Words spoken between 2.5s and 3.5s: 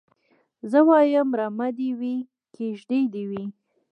کيږدۍ دي وي